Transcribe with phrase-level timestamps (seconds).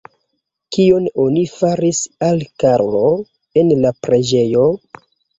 [0.75, 3.01] Kion oni faris al Karlo
[3.61, 4.65] en la preĝejo?